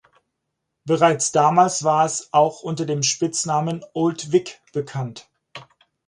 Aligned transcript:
Bereits 0.83 1.31
damals 1.31 1.83
war 1.83 2.05
es 2.07 2.29
auch 2.31 2.63
unter 2.63 2.85
dem 2.87 3.03
Spitznamen 3.03 3.85
"Old 3.93 4.31
Vic" 4.31 4.59
bekannt. 4.73 5.29